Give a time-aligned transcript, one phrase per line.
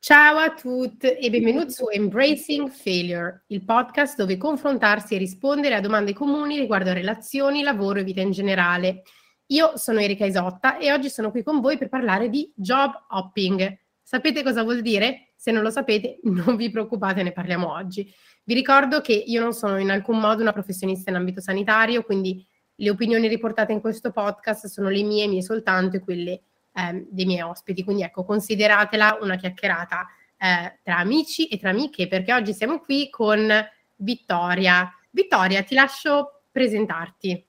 [0.00, 5.80] Ciao a tutti e benvenuti su Embracing Failure, il podcast dove confrontarsi e rispondere a
[5.80, 9.02] domande comuni riguardo a relazioni, lavoro e vita in generale.
[9.46, 13.76] Io sono Erika Isotta e oggi sono qui con voi per parlare di job hopping.
[14.00, 15.32] Sapete cosa vuol dire?
[15.36, 18.10] Se non lo sapete, non vi preoccupate, ne parliamo oggi.
[18.44, 22.46] Vi ricordo che io non sono in alcun modo una professionista in ambito sanitario, quindi
[22.76, 26.42] le opinioni riportate in questo podcast sono le mie, mie soltanto e quelle
[26.78, 27.82] eh, dei miei ospiti.
[27.82, 30.06] Quindi ecco, consideratela una chiacchierata
[30.38, 33.50] eh, tra amici e tra amiche, perché oggi siamo qui con
[33.96, 34.92] Vittoria.
[35.10, 37.46] Vittoria, ti lascio presentarti.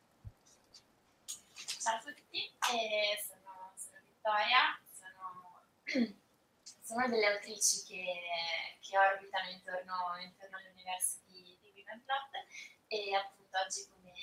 [1.80, 5.62] Ciao a tutti, eh, sono, sono, Vittoria, sono,
[6.82, 8.04] sono, delle autrici che,
[8.82, 12.34] che orbitano intorno, intorno all'universo di, di Women Plot
[12.88, 14.14] e appunto oggi come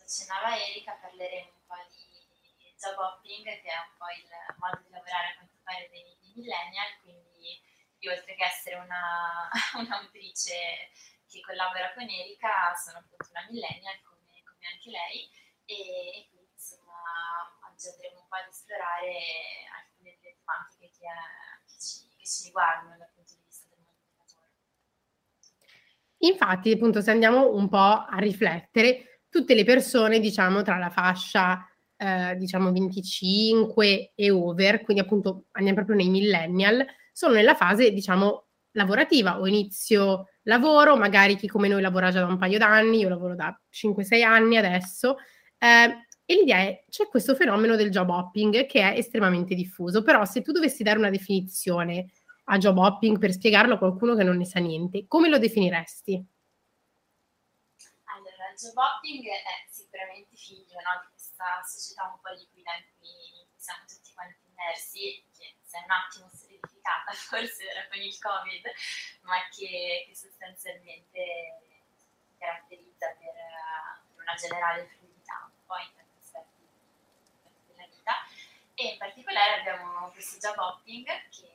[0.00, 2.11] accennava Erika parleremo un po' di
[2.82, 4.26] job hopping, che è un po' il
[4.58, 7.62] modo di lavorare a quanto pare dei, dei millennial, quindi
[8.02, 9.46] io oltre che essere una,
[9.78, 10.90] un'autrice
[11.30, 15.30] che collabora con Erika, sono appunto una millennial come, come anche lei
[15.64, 16.98] e, quindi insomma
[17.70, 19.14] oggi andremo un po' ad esplorare
[19.78, 24.02] alcune delle tematiche che, che, ci, che ci riguardano dal punto di vista del mondo
[24.02, 24.50] del lavoro.
[26.18, 31.64] Infatti, appunto, se andiamo un po' a riflettere, tutte le persone, diciamo, tra la fascia
[32.02, 38.46] eh, diciamo 25 e over, quindi appunto andiamo proprio nei millennial, sono nella fase diciamo
[38.72, 43.08] lavorativa o inizio lavoro, magari chi come noi lavora già da un paio d'anni, io
[43.08, 45.18] lavoro da 5-6 anni adesso,
[45.58, 50.24] eh, e l'idea è, c'è questo fenomeno del job hopping che è estremamente diffuso, però
[50.24, 52.10] se tu dovessi dare una definizione
[52.46, 56.14] a job hopping per spiegarlo a qualcuno che non ne sa niente, come lo definiresti?
[58.16, 61.10] Allora, il job hopping è sicuramente figlio no,
[61.42, 65.90] questa società un po' liquida in cui siamo tutti quanti immersi, che si è un
[65.90, 68.70] attimo solidificata forse era con il Covid,
[69.22, 71.60] ma che, che sostanzialmente
[72.38, 73.34] caratterizza per,
[74.14, 76.68] per, una generale fluidità un po' in tanti aspetti
[77.66, 78.14] della vita.
[78.74, 81.50] E in particolare abbiamo questo job hopping che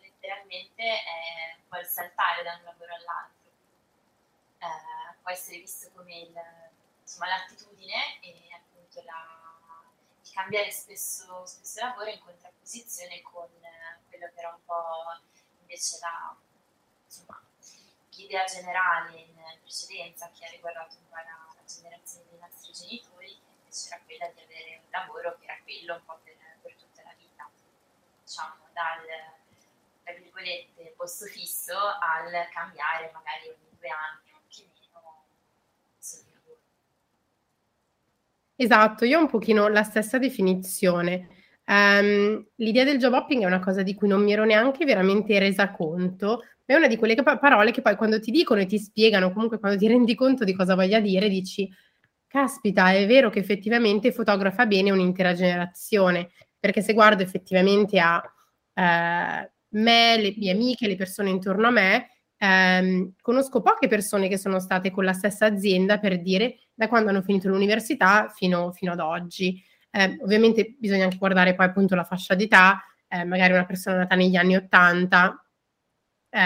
[0.00, 3.52] letteralmente è un po' il saltare da un lavoro all'altro.
[4.58, 6.34] Eh, può essere visto come il,
[7.00, 8.44] insomma, l'attitudine e
[8.94, 9.82] appunto la,
[10.22, 13.48] il cambiare spesso, spesso lavoro in contrapposizione con
[14.08, 15.20] quello che era un po'
[15.60, 16.36] invece la,
[17.04, 17.42] insomma,
[18.16, 23.28] l'idea generale in precedenza che ha riguardato un po' la, la generazione dei nostri genitori,
[23.28, 26.74] che invece era quella di avere un lavoro che era quello un po' per, per
[26.76, 27.50] tutta la vita,
[28.22, 29.42] diciamo dal
[30.04, 34.33] tra virgolette posto fisso al cambiare magari ogni due anni
[38.56, 41.28] Esatto, io ho un pochino la stessa definizione.
[41.66, 45.38] Um, l'idea del job hopping è una cosa di cui non mi ero neanche veramente
[45.38, 48.78] resa conto, ma è una di quelle parole che poi quando ti dicono e ti
[48.78, 51.68] spiegano, comunque quando ti rendi conto di cosa voglia dire, dici,
[52.28, 58.22] caspita, è vero che effettivamente fotografa bene un'intera generazione, perché se guardo effettivamente a
[58.74, 62.08] eh, me, le mie amiche, le persone intorno a me,
[62.44, 67.10] ehm, conosco poche persone che sono state con la stessa azienda per dire da quando
[67.10, 69.62] hanno finito l'università fino, fino ad oggi.
[69.90, 74.14] Eh, ovviamente bisogna anche guardare poi appunto la fascia d'età, eh, magari una persona nata
[74.14, 75.44] negli anni 80
[76.30, 76.38] eh,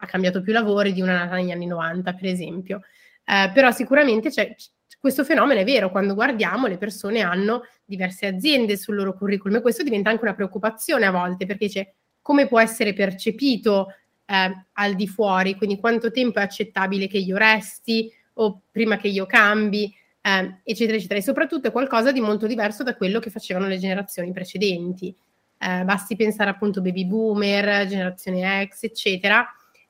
[0.00, 2.82] ha cambiato più lavori di una nata negli anni 90, per esempio.
[3.24, 4.54] Eh, però sicuramente c'è,
[5.00, 9.60] questo fenomeno è vero, quando guardiamo le persone hanno diverse aziende sul loro curriculum e
[9.62, 13.94] questo diventa anche una preoccupazione a volte perché c'è come può essere percepito
[14.30, 19.08] eh, al di fuori, quindi quanto tempo è accettabile che io resti, o prima che
[19.08, 21.18] io cambi, eh, eccetera, eccetera.
[21.18, 25.14] E soprattutto è qualcosa di molto diverso da quello che facevano le generazioni precedenti.
[25.58, 29.46] Eh, basti pensare appunto baby boomer, generazione X, eccetera,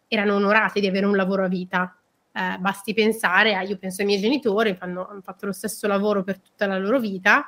[0.06, 1.94] erano onorati di avere un lavoro a vita.
[2.32, 6.22] Eh, basti pensare a, io penso ai miei genitori, fanno, hanno fatto lo stesso lavoro
[6.22, 7.44] per tutta la loro vita,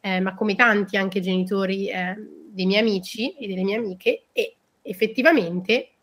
[0.00, 2.14] eh, ma come tanti anche genitori eh,
[2.50, 5.93] dei miei amici e delle mie amiche, e effettivamente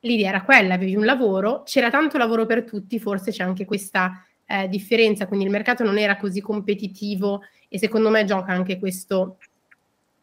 [0.00, 4.24] l'idea era quella, avevi un lavoro, c'era tanto lavoro per tutti, forse c'è anche questa
[4.46, 9.38] eh, differenza, quindi il mercato non era così competitivo e secondo me gioca anche questo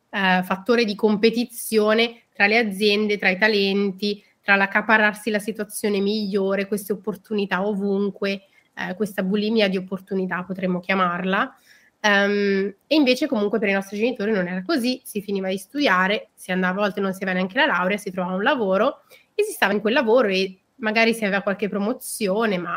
[0.09, 6.67] eh, fattore di competizione tra le aziende, tra i talenti, tra l'accaparrarsi la situazione migliore,
[6.67, 11.57] queste opportunità ovunque, eh, questa bulimia di opportunità potremmo chiamarla.
[11.99, 16.29] Um, e invece comunque per i nostri genitori non era così, si finiva di studiare,
[16.35, 19.01] si andava a volte non si aveva neanche la laurea, si trovava un lavoro
[19.39, 22.75] e si stava in quel lavoro e magari si aveva qualche promozione, ma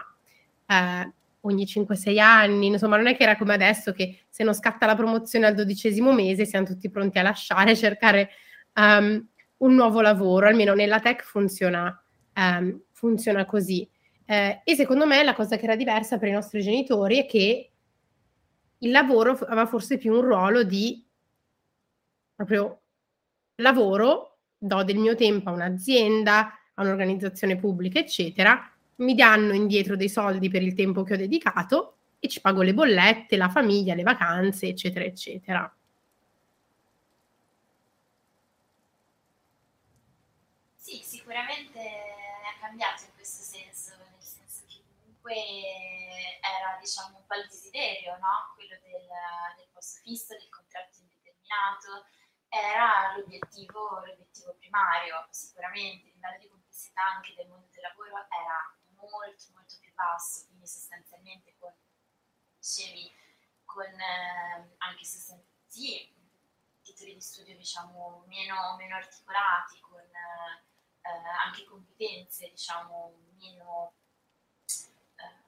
[0.67, 4.85] eh, ogni 5-6 anni, insomma non è che era come adesso che se non scatta
[4.85, 8.29] la promozione al dodicesimo mese siamo tutti pronti a lasciare, cercare
[8.75, 9.27] um,
[9.57, 11.99] un nuovo lavoro, almeno nella tech funziona,
[12.37, 13.89] um, funziona così.
[14.27, 17.71] Eh, e secondo me la cosa che era diversa per i nostri genitori è che
[18.77, 21.03] il lavoro aveva forse più un ruolo di
[22.35, 22.83] proprio
[23.57, 24.30] lavoro,
[24.63, 30.51] do del mio tempo a un'azienda, a un'organizzazione pubblica, eccetera, mi danno indietro dei soldi
[30.51, 34.67] per il tempo che ho dedicato e ci pago le bollette, la famiglia, le vacanze,
[34.67, 35.75] eccetera, eccetera.
[40.77, 45.33] Sì, sicuramente è cambiato in questo senso, nel senso che comunque
[46.45, 48.53] era diciamo un po' il desiderio, no?
[48.55, 49.09] quello del,
[49.57, 52.05] del posto fisso, del contratto indeterminato,
[52.51, 56.09] era l'obiettivo, l'obiettivo primario, sicuramente.
[56.09, 58.77] Il livello di complessità anche del mondo del lavoro era
[59.09, 61.73] molto molto più basso, quindi sostanzialmente con,
[62.59, 63.11] dicevi,
[63.65, 66.13] con eh, anche sì,
[66.83, 71.09] titoli di studio diciamo meno, meno articolati, con eh,
[71.45, 73.95] anche competenze diciamo meno,
[75.17, 75.45] eh,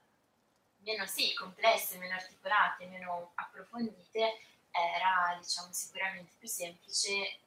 [0.78, 4.38] meno sì, complesse, meno articolate, meno approfondite,
[4.72, 7.40] era diciamo, sicuramente più semplice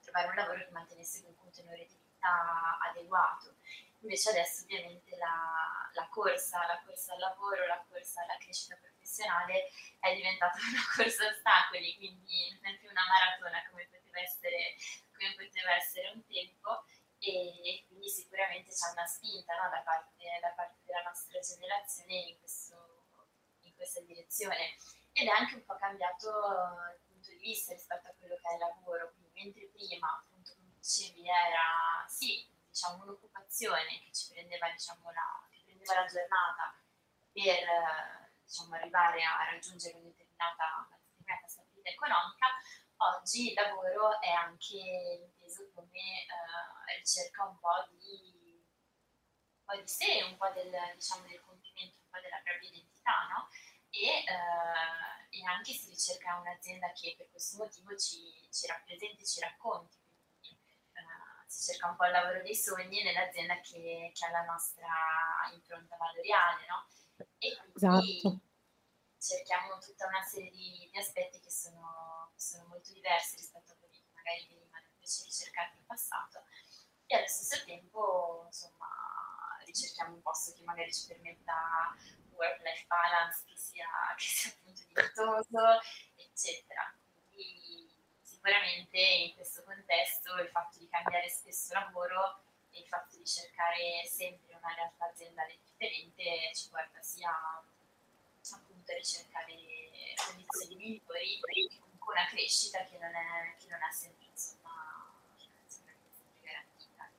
[0.00, 3.56] trovare un lavoro che mantenesse un contenore di vita adeguato.
[4.00, 9.70] Invece adesso ovviamente la, la, corsa, la corsa al lavoro, la corsa alla crescita professionale
[10.00, 14.74] è diventata una corsa a ostacoli, quindi non è più una maratona come poteva essere,
[15.14, 16.84] come poteva essere un tempo
[17.22, 22.38] e, quindi sicuramente c'è una spinta no, da, parte, da, parte, della nostra generazione in,
[22.40, 23.06] questo,
[23.60, 24.74] in questa direzione
[25.12, 28.52] ed è anche un po' cambiato il punto di vista rispetto a quello che è
[28.54, 34.70] il lavoro, quindi mentre prima, appunto, come dicevi, era sì, diciamo, un'occupazione che ci prendeva,
[34.70, 36.74] diciamo, la, prendeva la giornata
[37.32, 42.46] per diciamo, arrivare a raggiungere una determinata, una determinata stabilità economica,
[42.96, 48.64] oggi il lavoro è anche inteso come eh, ricerca un po' di,
[49.58, 53.26] un po' di sé, un po' del, diciamo, del compimento, un po' della propria identità,
[53.30, 53.48] no?
[53.92, 59.40] E, eh, e, anche si ricerca un'azienda che per questo motivo ci, ci rappresenti, ci
[59.40, 59.98] racconti.
[60.40, 64.44] Quindi, eh, si cerca un po' il lavoro dei sogni nell'azienda che, che ha la
[64.44, 64.88] nostra
[65.52, 66.88] impronta valoriale, no?
[67.38, 68.40] E quindi esatto.
[69.18, 74.00] cerchiamo tutta una serie di, di aspetti che sono, sono, molto diversi rispetto a quelli
[74.00, 76.44] che magari venivano invece ricercati in passato
[77.06, 78.88] e allo stesso tempo, insomma,
[79.66, 81.94] ricerchiamo un posto che magari ci permetta
[82.34, 83.86] work-life balance che sia,
[84.16, 85.80] che sia appunto dignitoso,
[86.16, 86.94] eccetera.
[87.30, 87.90] Quindi
[88.20, 94.04] sicuramente in questo contesto il fatto di cambiare spesso lavoro e il fatto di cercare
[94.06, 97.30] sempre una realtà aziendale differente ci porta sia
[98.54, 99.54] appunto a ricercare
[100.26, 105.14] condizioni migliori e comunque una crescita che non è, che non è sempre insomma,
[105.66, 105.94] sempre
[106.40, 107.10] garantita.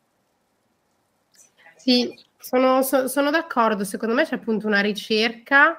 [1.78, 5.78] Sì, sono, so, sono, d'accordo, secondo me c'è appunto una ricerca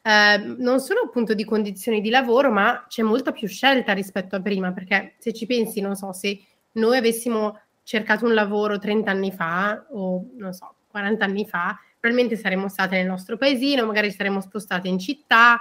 [0.00, 4.40] eh, non solo appunto di condizioni di lavoro, ma c'è molta più scelta rispetto a
[4.40, 6.40] prima, perché se ci pensi, non so, se
[6.72, 12.40] noi avessimo cercato un lavoro 30 anni fa o non so, 40 anni fa, probabilmente
[12.40, 15.60] saremmo state nel nostro paesino, magari saremmo spostate in città,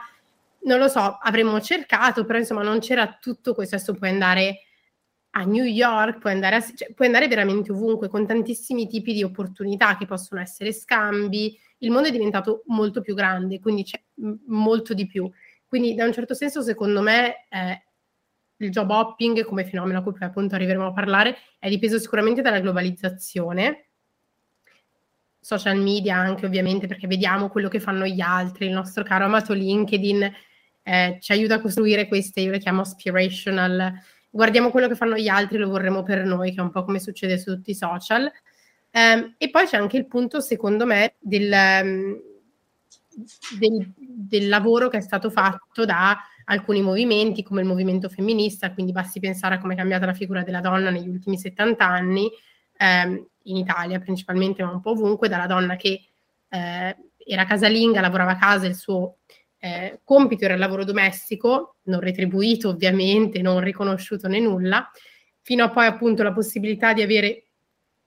[0.63, 4.66] non lo so, avremmo cercato, però insomma non c'era tutto questo, adesso puoi andare
[5.37, 9.23] a New York, puoi andare, a, cioè, puoi andare veramente ovunque con tantissimi tipi di
[9.23, 11.57] opportunità che possono essere scambi.
[11.79, 14.01] Il mondo è diventato molto più grande, quindi c'è
[14.47, 15.29] molto di più.
[15.67, 17.83] Quindi da un certo senso, secondo me, eh,
[18.57, 22.41] il job hopping come fenomeno a cui poi appunto arriveremo a parlare è dipeso sicuramente
[22.41, 23.89] dalla globalizzazione,
[25.39, 29.53] social media anche ovviamente perché vediamo quello che fanno gli altri, il nostro caro amato
[29.53, 30.33] LinkedIn
[30.81, 33.93] eh, ci aiuta a costruire queste, io le chiamo aspirational
[34.37, 36.99] guardiamo quello che fanno gli altri, lo vorremmo per noi, che è un po' come
[36.99, 38.31] succede su tutti i social.
[38.91, 42.21] Um, e poi c'è anche il punto, secondo me, del, um,
[43.57, 46.15] del, del, lavoro che è stato fatto da
[46.45, 50.43] alcuni movimenti, come il movimento femminista, quindi basti pensare a come è cambiata la figura
[50.43, 52.29] della donna negli ultimi 70 anni,
[52.79, 55.99] um, in Italia principalmente, ma un po' ovunque, dalla donna che
[56.49, 59.17] eh, era casalinga, lavorava a casa, il suo
[59.59, 64.89] eh, compito era il lavoro domestico, non retribuito ovviamente, non riconosciuto né nulla,
[65.41, 67.43] fino a poi appunto la possibilità di avere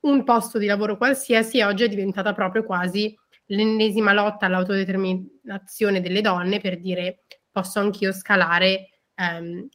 [0.00, 3.14] un posto di lavoro qualsiasi oggi è diventata proprio quasi
[3.47, 9.69] l'ennesima lotta all'autodeterminazione delle donne per dire posso anch'io scalare um,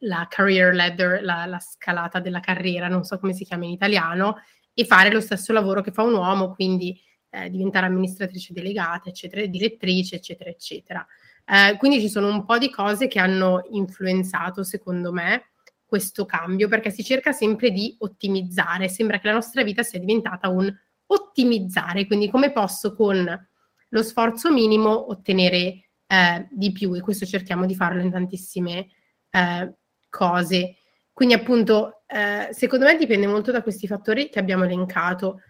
[0.00, 4.36] la career ladder, la, la, scalata della carriera, non so come si chiama in italiano,
[4.74, 7.00] e fare lo stesso lavoro che fa un uomo, quindi
[7.36, 11.06] eh, diventare amministratrice delegata, eccetera, direttrice, eccetera, eccetera.
[11.44, 15.50] Eh, quindi ci sono un po' di cose che hanno influenzato, secondo me,
[15.84, 20.48] questo cambio perché si cerca sempre di ottimizzare, sembra che la nostra vita sia diventata
[20.48, 20.74] un
[21.06, 23.48] ottimizzare, quindi come posso con
[23.88, 28.88] lo sforzo minimo ottenere eh, di più e questo cerchiamo di farlo in tantissime
[29.30, 29.74] eh,
[30.08, 30.76] cose.
[31.12, 35.40] Quindi appunto, eh, secondo me dipende molto da questi fattori che abbiamo elencato.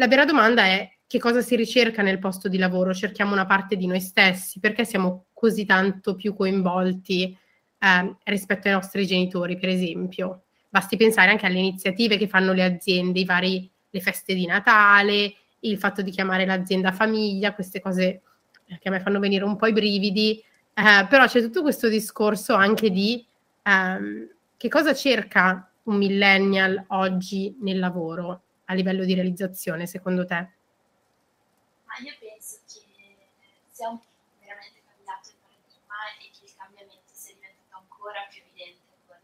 [0.00, 2.94] Eh, la vera domanda è che cosa si ricerca nel posto di lavoro?
[2.94, 7.36] Cerchiamo una parte di noi stessi, perché siamo così tanto più coinvolti
[7.78, 10.44] eh, rispetto ai nostri genitori, per esempio.
[10.70, 15.76] Basti pensare anche alle iniziative che fanno le aziende, vari, le feste di Natale, il
[15.76, 18.22] fatto di chiamare l'azienda famiglia, queste cose
[18.64, 20.42] che a me fanno venire un po' i brividi,
[20.74, 23.26] eh, però c'è tutto questo discorso anche di
[23.64, 30.38] ehm, che cosa cerca un millennial oggi nel lavoro a livello di realizzazione, secondo te?
[31.82, 32.86] Ma io penso che
[33.66, 33.98] sia un
[34.38, 39.18] veramente cambiato il paradigma e che il cambiamento sia diventato ancora più evidente con,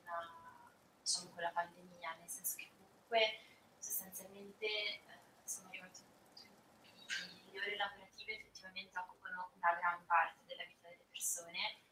[1.00, 3.38] diciamo, con la pandemia, nel senso che comunque
[3.78, 4.98] sostanzialmente eh,
[5.44, 10.42] sono arrivati a un punto in cui le ore lavorative effettivamente occupano una gran parte
[10.46, 11.86] della vita delle persone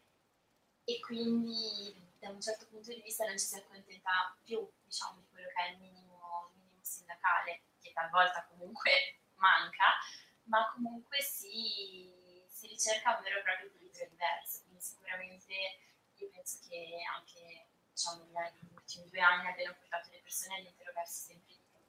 [0.83, 5.27] e quindi da un certo punto di vista non ci si accontenta più diciamo, di
[5.31, 6.14] quello che è il minimo,
[7.95, 9.85] talvolta comunque manca,
[10.45, 12.13] ma comunque si,
[12.47, 14.63] si ricerca un vero e proprio equilibrio diverso.
[14.65, 15.55] Quindi sicuramente
[16.17, 21.33] io penso che anche diciamo, negli ultimi due anni abbiano portato le persone ad interrogarsi
[21.33, 21.81] sempre di più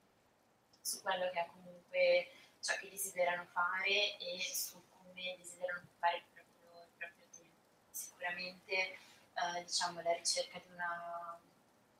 [0.81, 2.29] su quello che è comunque
[2.61, 7.61] ciò che desiderano fare e su come desiderano fare il proprio, il proprio tempo.
[7.89, 11.39] Sicuramente eh, diciamo, la ricerca di, una,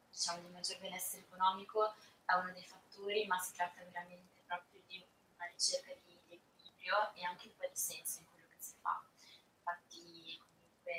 [0.09, 4.81] diciamo, di un maggior benessere economico è uno dei fattori, ma si tratta veramente proprio
[4.87, 5.05] di
[5.35, 8.99] una ricerca di, di equilibrio e anche po' di senso in quello che si fa.
[9.57, 10.93] Infatti, comunque,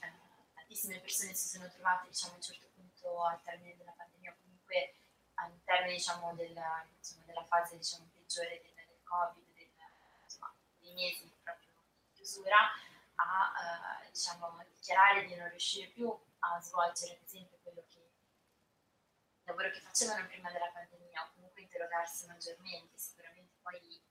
[0.00, 0.12] eh,
[0.54, 4.94] tantissime persone si sono trovate diciamo, a un certo punto al termine della pandemia, comunque
[5.34, 9.70] al termine diciamo, della, insomma, della, fase diciamo, peggiore del, del Covid, del,
[10.22, 11.70] insomma, dei mesi proprio
[12.02, 12.56] di chiusura,
[13.16, 18.03] a eh, diciamo, dichiarare di non riuscire più a svolgere, ad esempio, quello che
[19.44, 24.02] lavoro che facevano prima della pandemia, o comunque interrogarsi maggiormente, sicuramente poi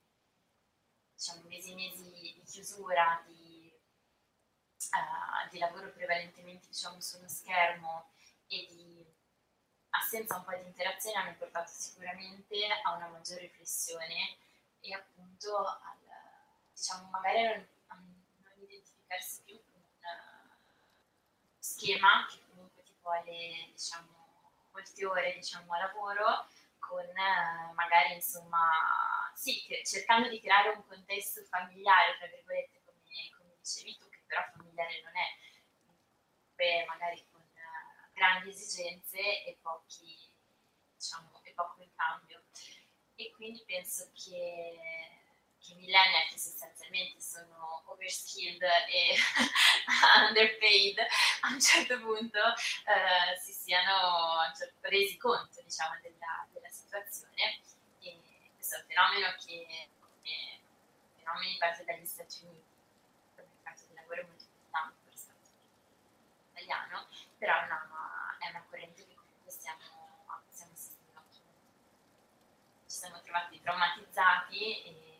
[1.14, 3.72] diciamo, mesi e mesi di chiusura, di,
[4.90, 8.10] uh, di lavoro prevalentemente diciamo, sullo schermo
[8.46, 9.12] e di
[9.90, 14.36] assenza un po' di interazione hanno portato sicuramente a una maggiore riflessione
[14.80, 15.98] e appunto al,
[16.72, 19.92] diciamo, magari non, a non identificarsi più con un
[21.58, 24.13] schema che comunque ti vuole diciamo,
[24.74, 28.68] molte ore diciamo, a lavoro con eh, magari insomma
[29.34, 33.00] sì, cercando di creare un contesto familiare, tra virgolette, come,
[33.36, 35.28] come dicevi tu, che però familiare non è,
[36.54, 40.16] Beh, magari con uh, grandi esigenze e, pochi,
[40.94, 42.44] diciamo, e poco in cambio.
[43.16, 45.23] E quindi penso che
[45.72, 49.16] i millennial sostanzialmente sono overskilled e
[50.28, 50.98] underpaid
[51.40, 54.40] a un certo punto eh, si siano
[54.80, 57.60] resi conto diciamo, della, della, situazione.
[58.00, 58.20] E
[58.54, 60.60] questo è un fenomeno che come
[61.16, 62.72] fenomeni parte dagli Stati Uniti
[63.36, 65.50] il mercato del lavoro è molto importante per rispetto
[66.52, 67.06] italiano
[67.38, 69.80] però è una, è una corrente che comunque stiamo,
[70.48, 71.22] stiamo assistendo
[72.86, 75.13] ci siamo trovati traumatizzati e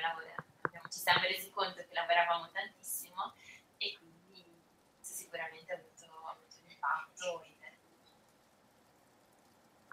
[0.00, 3.34] lavorato, abbiamo, ci siamo resi conto che lavoravamo tantissimo
[3.78, 4.44] e quindi
[5.00, 7.58] sicuramente ha avuto, avuto un impatto in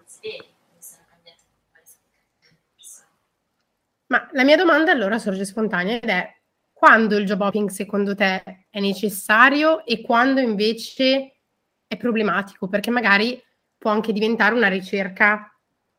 [0.02, 3.08] desideri, quindi sono cambiate un po' le persone.
[4.06, 6.34] Ma la mia domanda allora sorge spontanea ed è
[6.72, 11.40] quando il job hopping secondo te è necessario e quando invece
[11.86, 12.68] è problematico?
[12.68, 13.42] Perché magari
[13.78, 15.50] può anche diventare una ricerca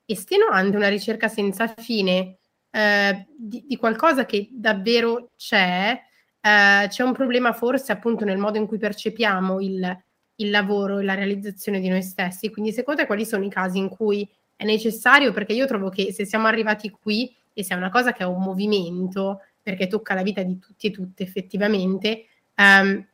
[0.06, 6.00] estenuante, una ricerca senza fine, eh, di, di, qualcosa che davvero c'è,
[6.42, 10.04] eh, c'è un problema forse appunto nel modo in cui percepiamo il,
[10.36, 12.50] il lavoro e la realizzazione di noi stessi.
[12.50, 15.32] Quindi secondo te quali sono i casi in cui è necessario?
[15.32, 18.28] Perché io trovo che se siamo arrivati qui e se è una cosa che è
[18.28, 23.06] un movimento, perché tocca la vita di tutti e tutte effettivamente, ehm,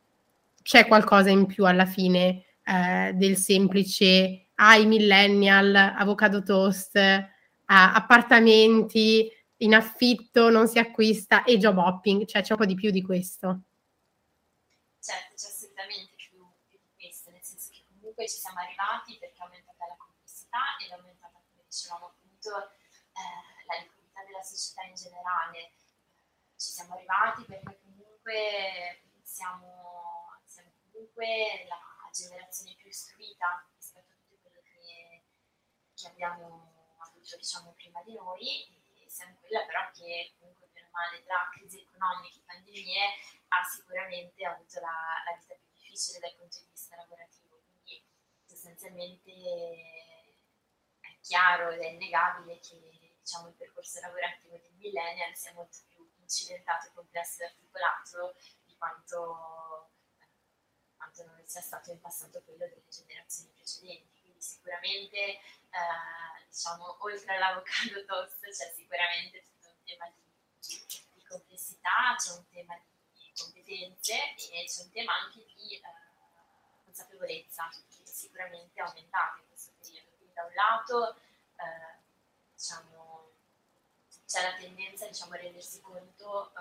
[0.62, 7.28] c'è qualcosa in più alla fine eh, del semplice ai ah, millennial, avocado toast, eh,
[7.66, 9.28] appartamenti,
[9.64, 13.02] in affitto, non si acquista e job hopping, cioè c'è un po' di più di
[13.02, 13.62] questo.
[15.00, 16.36] Certo, c'è assolutamente più,
[16.68, 20.76] più di questo, nel senso che comunque ci siamo arrivati perché è aumentata la complessità
[20.80, 25.72] ed è aumentata, come dicevamo appunto, eh, la liquidità della società in generale.
[26.56, 31.80] Ci siamo arrivati perché comunque siamo, siamo comunque la,
[32.14, 35.24] generazione più istruita rispetto a tutto quello che,
[35.94, 38.70] che abbiamo avuto diciamo, prima di noi,
[39.14, 43.02] e siamo quella però che comunque per male tra crisi economiche e pandemie
[43.48, 48.04] ha sicuramente avuto la, la vita più difficile dal punto di vista lavorativo, quindi
[48.44, 49.30] sostanzialmente
[50.98, 56.10] è chiaro ed è innegabile che diciamo, il percorso lavorativo del millennial sia molto più
[56.16, 59.92] incidentato, complesso e articolato di quanto,
[60.96, 64.13] quanto non sia stato in passato quello delle generazioni precedenti.
[64.44, 65.40] Sicuramente, eh,
[66.50, 70.12] diciamo, oltre all'avocado toast c'è sicuramente tutto un tema
[70.60, 70.84] di,
[71.14, 72.78] di complessità, c'è un tema
[73.14, 75.82] di competenze e c'è un tema anche di eh,
[76.84, 80.10] consapevolezza che sicuramente è aumentato in questo periodo.
[80.18, 81.96] Quindi da un lato eh,
[82.52, 83.32] diciamo,
[84.26, 86.60] c'è la tendenza diciamo, a rendersi conto, uh,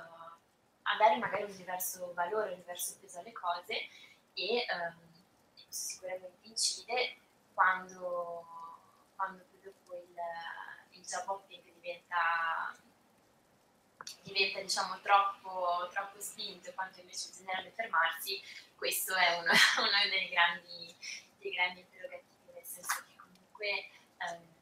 [0.84, 3.90] a dare magari un diverso valore, un diverso peso alle cose
[4.36, 5.26] e um,
[5.66, 7.18] questo sicuramente incide
[7.54, 8.46] quando,
[9.16, 10.16] quando dopo il,
[10.92, 12.76] il job hopping diventa,
[14.22, 18.42] diventa diciamo, troppo, troppo spinto quanto invece bisognerebbe fermarsi,
[18.76, 20.96] questo è uno, uno dei, grandi,
[21.40, 24.54] dei grandi interrogativi, nel senso che comunque um,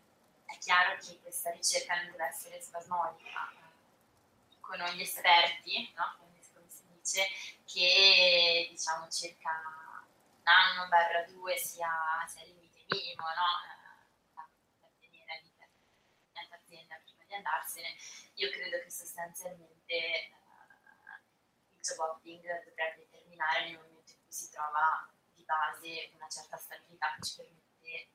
[0.45, 3.51] è chiaro che questa ricerca non deve essere spasmodica.
[4.49, 6.15] Dicono gli esperti, no?
[6.19, 7.27] come, si dice,
[7.65, 11.89] che diciamo circa un anno barra due sia,
[12.27, 12.60] sia il
[12.91, 13.49] minimo no?
[14.33, 14.47] da,
[14.79, 15.75] da tenere all'interno
[16.31, 17.95] dell'azienda prima di andarsene.
[18.35, 19.95] Io credo che sostanzialmente
[20.31, 26.27] uh, il job hopping dovrebbe terminare nel momento in cui si trova di base una
[26.27, 28.11] certa stabilità che ci permette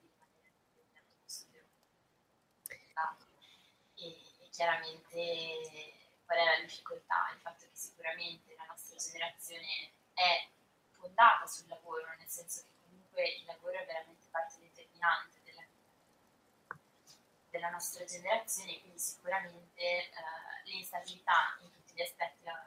[3.97, 7.30] e, e chiaramente qual è la difficoltà?
[7.33, 10.49] Il fatto che sicuramente la nostra generazione è
[10.90, 14.55] fondata sul lavoro, nel senso che comunque il lavoro è veramente parte
[15.06, 15.64] determinante della,
[17.50, 22.66] della nostra generazione, quindi sicuramente eh, l'instabilità in tutti gli aspetti della,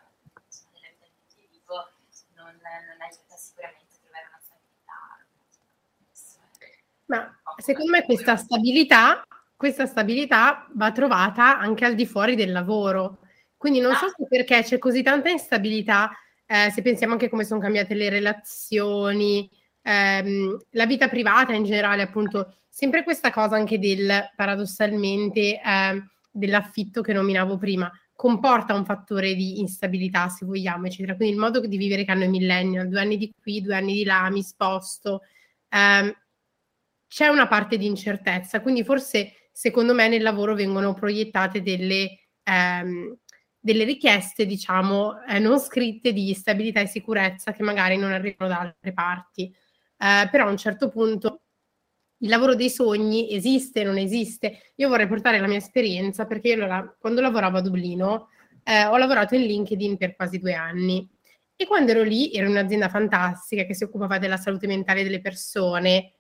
[0.71, 1.91] della vita del individuo
[2.35, 4.97] non, non aiuta sicuramente a trovare una stabilità.
[7.05, 9.23] Ma secondo me questa stabilità
[9.59, 13.17] questa stabilità va trovata anche al di fuori del lavoro.
[13.57, 16.11] Quindi non so se perché c'è così tanta instabilità,
[16.45, 19.49] eh, se pensiamo anche come sono cambiate le relazioni,
[19.81, 27.01] ehm, la vita privata in generale, appunto, sempre questa cosa anche del, paradossalmente, eh, dell'affitto
[27.01, 31.15] che nominavo prima, comporta un fattore di instabilità, se vogliamo, eccetera.
[31.15, 33.93] Quindi il modo di vivere che hanno i millennial, due anni di qui, due anni
[33.93, 35.21] di là, mi sposto,
[35.69, 36.13] ehm,
[37.07, 43.17] c'è una parte di incertezza, quindi forse secondo me nel lavoro vengono proiettate delle, ehm,
[43.59, 48.59] delle richieste, diciamo, eh, non scritte di stabilità e sicurezza che magari non arrivano da
[48.59, 49.53] altre parti.
[50.01, 51.41] Eh, però a un certo punto
[52.21, 54.73] il lavoro dei sogni esiste, non esiste.
[54.75, 58.29] Io vorrei portare la mia esperienza perché allora, quando lavoravo a Dublino
[58.63, 61.07] eh, ho lavorato in LinkedIn per quasi due anni
[61.55, 66.13] e quando ero lì in un'azienda fantastica che si occupava della salute mentale delle persone,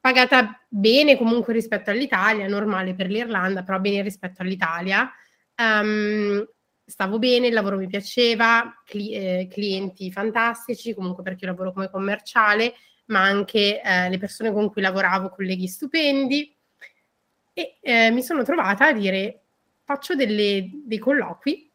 [0.00, 5.10] pagata bene comunque rispetto all'Italia, normale per l'Irlanda, però bene rispetto all'Italia.
[5.56, 6.44] Um,
[6.84, 11.90] stavo bene, il lavoro mi piaceva, cli- eh, clienti fantastici, comunque perché io lavoro come
[11.90, 12.74] commerciale,
[13.06, 16.54] ma anche eh, le persone con cui lavoravo, colleghi stupendi.
[17.52, 19.40] E eh, mi sono trovata a dire
[19.84, 21.70] faccio delle, dei colloqui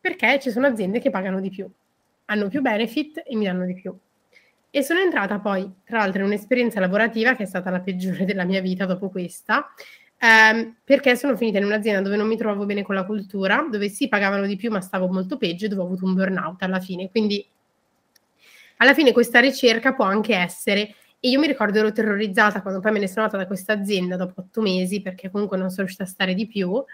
[0.00, 1.66] perché ci sono aziende che pagano di più,
[2.26, 3.96] hanno più benefit e mi danno di più.
[4.70, 8.44] E sono entrata poi, tra l'altro, in un'esperienza lavorativa che è stata la peggiore della
[8.44, 9.72] mia vita dopo questa,
[10.18, 13.88] ehm, perché sono finita in un'azienda dove non mi trovavo bene con la cultura, dove
[13.88, 16.80] sì pagavano di più ma stavo molto peggio e dove ho avuto un burnout alla
[16.80, 17.08] fine.
[17.10, 17.46] Quindi
[18.76, 22.92] alla fine questa ricerca può anche essere, e io mi ricordo ero terrorizzata quando poi
[22.92, 26.04] me ne sono andata da questa azienda dopo otto mesi, perché comunque non sono riuscita
[26.04, 26.84] a stare di più,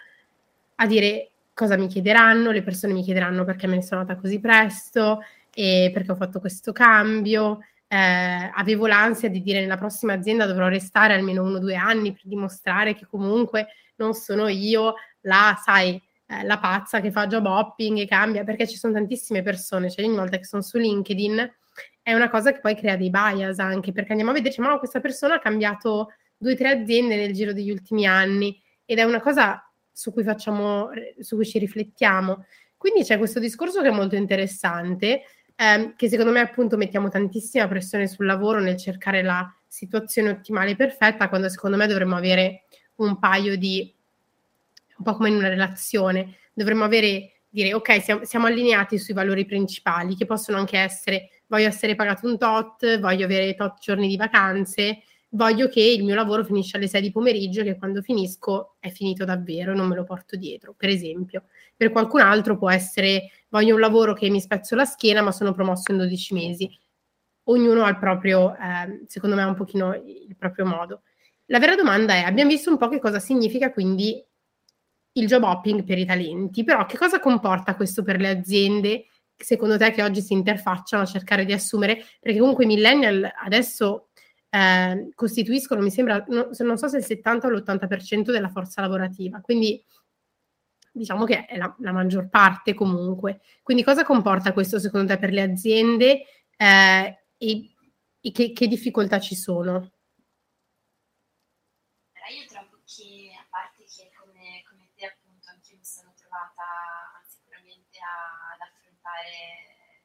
[0.76, 4.38] a dire cosa mi chiederanno, le persone mi chiederanno perché me ne sono andata così
[4.38, 7.58] presto, e perché ho fatto questo cambio.
[7.88, 12.12] Eh, avevo l'ansia di dire nella prossima azienda dovrò restare almeno uno o due anni
[12.12, 13.66] per dimostrare che comunque
[13.96, 18.68] non sono io la, sai, eh, la pazza che fa job hopping e cambia, perché
[18.68, 21.52] ci sono tantissime persone, cioè ogni volta che sono su LinkedIn
[22.02, 25.00] è una cosa che poi crea dei bias anche, perché andiamo a vedere, ma questa
[25.00, 29.20] persona ha cambiato due o tre aziende nel giro degli ultimi anni ed è una
[29.20, 32.46] cosa su cui facciamo, su cui ci riflettiamo.
[32.76, 35.22] Quindi c'è questo discorso che è molto interessante,
[35.54, 40.70] ehm, che secondo me appunto mettiamo tantissima pressione sul lavoro nel cercare la situazione ottimale
[40.70, 42.64] e perfetta, quando secondo me dovremmo avere
[42.96, 43.94] un paio di,
[44.96, 49.44] un po' come in una relazione, dovremmo avere, dire ok, siamo, siamo allineati sui valori
[49.44, 54.16] principali, che possono anche essere voglio essere pagato un tot, voglio avere tot giorni di
[54.16, 58.88] vacanze, voglio che il mio lavoro finisca alle 6 di pomeriggio, che quando finisco è
[58.90, 61.44] finito davvero, non me lo porto dietro, per esempio.
[61.76, 65.52] Per qualcun altro può essere voglio un lavoro che mi spezzo la schiena, ma sono
[65.52, 66.70] promosso in 12 mesi.
[67.44, 71.02] Ognuno ha il proprio, eh, secondo me, un pochino il proprio modo.
[71.46, 74.24] La vera domanda è, abbiamo visto un po' che cosa significa quindi
[75.14, 79.06] il job hopping per i talenti, però che cosa comporta questo per le aziende,
[79.42, 82.04] secondo te, che oggi si interfacciano a cercare di assumere?
[82.20, 84.10] Perché comunque i millennial adesso
[84.50, 89.40] eh, costituiscono, mi sembra, no, non so se il 70 o l'80% della forza lavorativa,
[89.40, 89.82] quindi
[90.92, 93.40] diciamo che è la, la, maggior parte comunque.
[93.62, 96.22] Quindi cosa comporta questo secondo te per le aziende
[96.56, 97.74] eh, e,
[98.20, 99.92] e che, che difficoltà ci sono?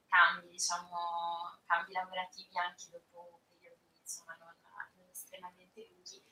[0.07, 4.53] Cambi, diciamo, cambi lavorativi anche dopo periodi insomma, non,
[4.95, 6.23] non estremamente lunghi,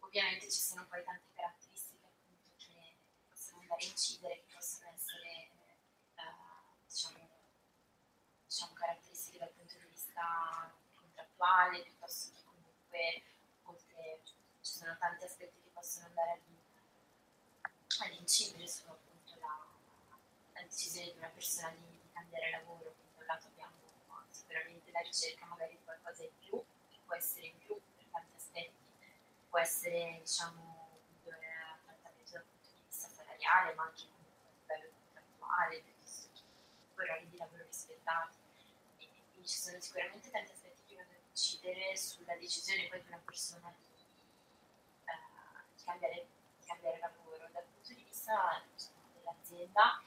[0.00, 2.96] ovviamente ci sono poi tante caratteristiche appunto che
[3.28, 5.50] possono andare a incidere, che possono essere
[6.14, 6.34] eh,
[6.86, 7.28] diciamo,
[8.46, 13.24] diciamo, caratteristiche dal punto di vista contrattuale, piuttosto che comunque
[13.64, 14.22] oltre
[14.60, 16.44] ci sono tanti aspetti che possono andare ad,
[18.18, 19.66] incidere su appunto la,
[20.52, 22.94] la decisione di una persona di cambiare lavoro
[23.26, 23.74] lato abbiamo
[24.30, 28.34] sicuramente la ricerca magari di qualcosa in più, che può essere in più per tanti
[28.36, 28.84] aspetti,
[29.50, 30.62] può essere diciamo
[31.24, 37.28] un trattamento dal punto di vista salariale, ma anche a livello contrattuale, piuttosto che orari
[37.28, 38.36] di lavoro rispettati.
[38.96, 43.22] Quindi ci sono sicuramente tanti aspetti che vanno a incidere sulla decisione poi di una
[43.24, 43.86] persona di,
[45.04, 46.26] uh, di, cambiare,
[46.58, 47.48] di cambiare, lavoro.
[47.52, 50.02] Dal punto di vista diciamo, dell'azienda,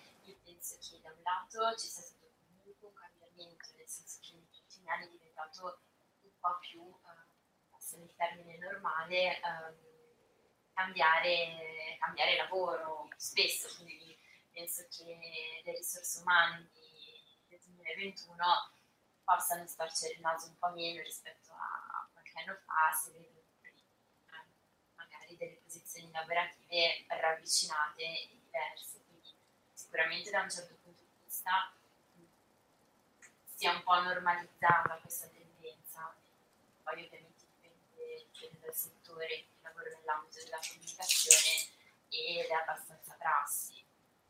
[0.70, 2.28] io penso che da un lato ci sia stato
[2.94, 5.82] cambiamento, nel senso che negli ultimi anni è diventato
[6.22, 9.42] un po' più, eh, il termine normale, eh,
[10.74, 14.16] cambiare, cambiare, lavoro spesso, quindi
[14.52, 16.70] penso che le risorse umane
[17.48, 18.36] del 2021
[19.24, 23.48] possano starci il naso un po' meno rispetto a qualche anno fa, se vedono
[24.96, 29.09] magari delle posizioni lavorative ravvicinate e diverse.
[29.90, 31.74] Sicuramente da un certo punto di vista
[33.56, 36.14] sia un po' normalizzata questa tendenza.
[36.84, 41.74] Poi ovviamente dipende, dipende dal settore, chi lavora nell'ambito della comunicazione
[42.08, 43.84] ed è abbastanza prassi,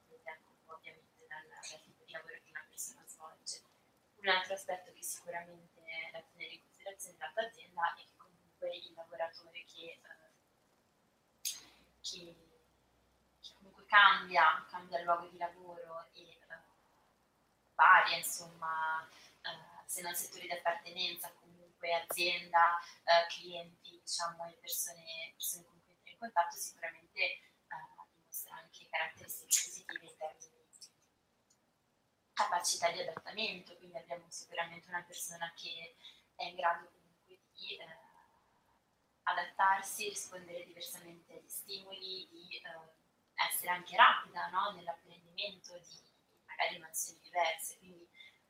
[0.07, 3.61] dipende ovviamente dal, dal tipo di lavoro che una persona svolge.
[4.15, 8.77] Un altro aspetto che sicuramente è da tenere in considerazione dall'azienda azienda è che comunque
[8.77, 10.31] il lavoratore che, eh,
[11.99, 12.48] che,
[13.89, 16.37] cambia, cambia luogo di lavoro e eh,
[17.73, 19.05] varia, insomma,
[19.41, 25.81] eh, se non settori di appartenenza, comunque azienda, eh, clienti, diciamo, e persone, persone con
[25.81, 27.41] cui entra in contatto, sicuramente eh,
[28.51, 30.87] anche caratteristiche positive in termini di
[32.33, 35.95] capacità di adattamento, quindi abbiamo sicuramente una persona che
[36.35, 37.97] è in grado comunque di eh,
[39.23, 42.98] adattarsi, rispondere diversamente agli stimoli, di eh,
[43.47, 44.71] essere anche rapida no?
[44.71, 46.01] nell'apprendimento di
[46.45, 48.09] magari mansioni diverse, quindi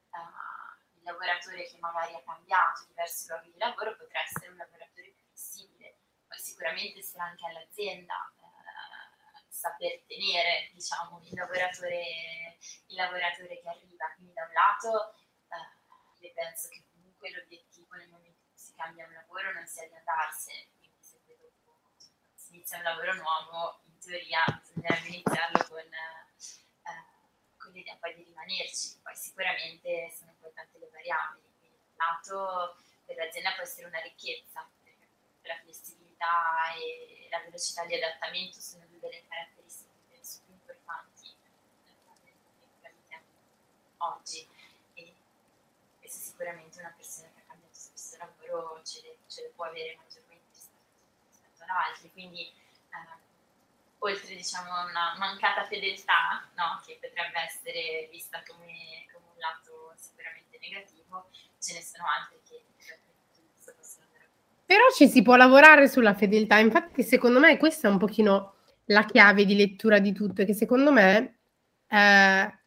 [0.09, 5.11] uh, il lavoratore che magari ha cambiato diversi luoghi di lavoro potrà essere un lavoratore
[5.11, 13.61] più flessibile, poi sicuramente sarà anche all'azienda uh, saper tenere diciamo, il, lavoratore, il lavoratore
[13.61, 15.15] che arriva, quindi da un lato
[15.49, 19.67] uh, io penso che comunque l'obiettivo nel momento in cui si cambia un lavoro non
[19.67, 21.79] sia di andarsene, quindi se poi dopo
[22.33, 24.43] si inizia un lavoro nuovo, in teoria
[24.79, 25.87] bisognerebbe iniziarlo con
[27.57, 28.99] con l'idea poi di rimanerci.
[29.03, 34.67] Poi sicuramente sono poi tante le variabili, quindi lato per l'azienda può essere una ricchezza,
[34.81, 35.07] perché
[35.41, 41.37] la flessibilità e la velocità di adattamento sono due delle caratteristiche penso più importanti
[43.99, 44.47] oggi.
[44.93, 45.13] E
[45.99, 49.65] questa è sicuramente una persona che ha cambiato spesso lavoro ce le, ce le può
[49.65, 52.11] avere maggiormente rispetto, ad altri.
[52.11, 52.68] Quindi eh,
[53.99, 56.81] oltre diciamo a una mancata fedeltà, no?
[56.85, 62.63] che potrebbe essere vista come, come, un lato sicuramente negativo, ce ne sono altri che
[63.75, 64.29] possono andare
[64.65, 69.05] Però ci si può lavorare sulla fedeltà, infatti secondo me questa è un pochino la
[69.05, 71.39] chiave di lettura di tutto, che secondo me
[71.87, 72.59] eh,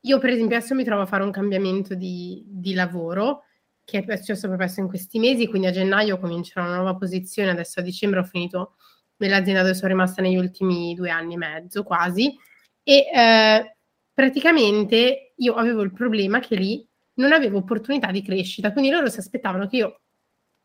[0.00, 3.44] io per esempio adesso mi trovo a fare un cambiamento di, di lavoro
[3.84, 7.80] che è successo proprio in questi mesi, quindi a gennaio comincerò una nuova posizione, adesso
[7.80, 8.76] a dicembre ho finito
[9.20, 12.36] nell'azienda dove sono rimasta negli ultimi due anni e mezzo quasi
[12.82, 13.76] e eh,
[14.12, 19.18] praticamente io avevo il problema che lì non avevo opportunità di crescita, quindi loro si
[19.18, 20.00] aspettavano che io,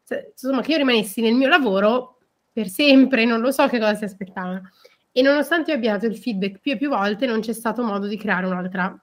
[0.10, 2.20] insomma, che io rimanessi nel mio lavoro
[2.52, 4.70] per sempre, non lo so che cosa si aspettavano.
[5.12, 8.08] E nonostante io abbia dato il feedback più e più volte, non c'è stato modo
[8.08, 8.98] di creare un'altra,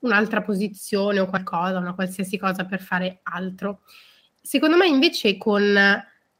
[0.00, 3.82] un'altra posizione o qualcosa, una qualsiasi cosa per fare altro.
[4.40, 5.76] Secondo me invece con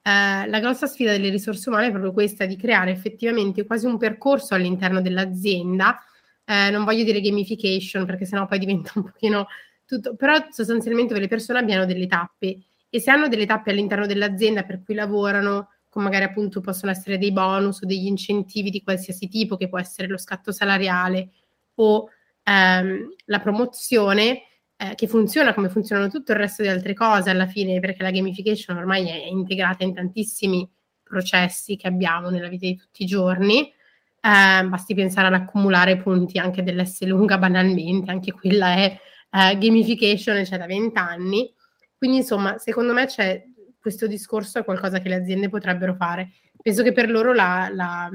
[0.06, 3.98] eh, la grossa sfida delle risorse umane è proprio questa di creare effettivamente quasi un
[3.98, 5.98] percorso all'interno dell'azienda.
[6.44, 9.48] Eh, non voglio dire gamification perché sennò poi diventa un pochino
[9.84, 12.56] tutto, però sostanzialmente le persone abbiano delle tappe
[12.88, 17.18] e se hanno delle tappe all'interno dell'azienda per cui lavorano, con magari appunto possono essere
[17.18, 21.30] dei bonus o degli incentivi di qualsiasi tipo, che può essere lo scatto salariale
[21.74, 22.08] o
[22.44, 24.42] ehm, la promozione,
[24.76, 28.10] eh, che funziona come funzionano tutto il resto di altre cose alla fine, perché la
[28.10, 30.68] gamification ormai è integrata in tantissimi
[31.02, 33.72] processi che abbiamo nella vita di tutti i giorni.
[34.20, 38.98] Eh, basti pensare ad accumulare punti anche dell'S lunga banalmente, anche quella è
[39.30, 41.52] eh, gamification, c'è da vent'anni.
[41.96, 43.44] Quindi insomma, secondo me c'è
[43.86, 46.32] questo discorso è qualcosa che le aziende potrebbero fare.
[46.60, 48.10] Penso che per loro la, la,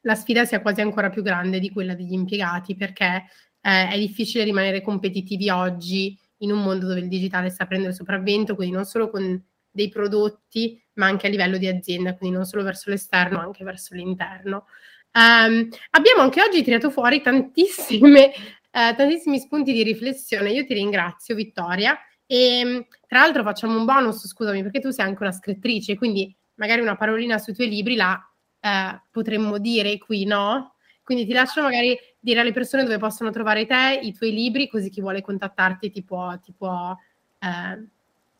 [0.00, 3.24] la sfida sia quasi ancora più grande di quella degli impiegati perché
[3.66, 7.98] eh, è difficile rimanere competitivi oggi in un mondo dove il digitale sta prendendo il
[7.98, 12.46] sopravvento, quindi non solo con dei prodotti, ma anche a livello di azienda, quindi non
[12.46, 14.66] solo verso l'esterno, ma anche verso l'interno.
[15.12, 20.52] Um, abbiamo anche oggi tirato fuori tantissime, eh, tantissimi spunti di riflessione.
[20.52, 21.98] Io ti ringrazio, Vittoria.
[22.24, 26.80] E tra l'altro facciamo un bonus, scusami, perché tu sei anche una scrittrice, quindi magari
[26.82, 28.18] una parolina sui tuoi libri la
[28.60, 30.75] eh, potremmo dire qui, no?
[31.06, 34.90] Quindi ti lascio magari dire alle persone dove possono trovare te, i tuoi libri, così
[34.90, 36.98] chi vuole contattarti ti può, ti può,
[37.38, 37.86] eh,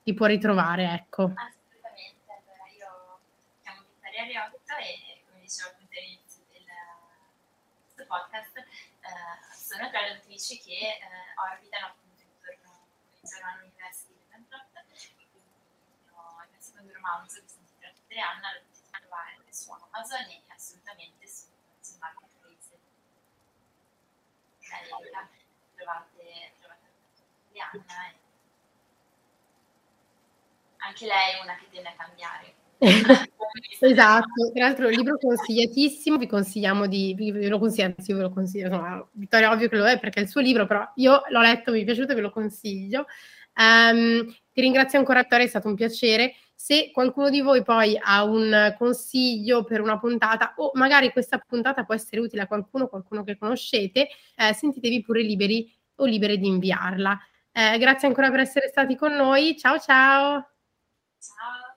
[0.02, 1.30] ti può ritrovare, ecco.
[1.30, 3.22] Assolutamente, allora io
[3.62, 6.42] chiamo Vittoria Riotta e come dicevo appunto all'inizio
[7.94, 8.66] del podcast, eh,
[9.54, 12.82] sono tra le autrici che eh, orbitano appunto intorno
[13.46, 14.74] al University Development,
[15.14, 20.42] quindi il mio secondo romanzo che si intitola Triana lo potete trovare su Amazon e
[20.50, 21.46] assolutamente su,
[21.78, 22.34] su Market
[24.66, 25.28] America,
[25.74, 26.86] trovate, trovate
[27.72, 28.14] Liana.
[30.78, 32.54] Anche lei è una che tende a cambiare.
[33.80, 38.30] esatto, tra l'altro il libro consigliatissimo, vi consigliamo di, vi lo consiglio, anzi ve lo
[38.30, 41.40] consiglio, insomma, Vittoria ovvio che lo è perché è il suo libro, però io l'ho
[41.40, 43.06] letto, mi è piaciuto e ve lo consiglio.
[43.56, 46.34] Um, ti ringrazio ancora Vittoria, è stato un piacere.
[46.54, 51.84] Se qualcuno di voi poi ha un consiglio per una puntata o magari questa puntata
[51.84, 56.46] può essere utile a qualcuno, qualcuno che conoscete, eh, sentitevi pure liberi o libere di
[56.46, 57.18] inviarla.
[57.58, 59.56] Eh, grazie ancora per essere stati con noi.
[59.56, 60.46] Ciao ciao.
[61.20, 61.75] Ciao.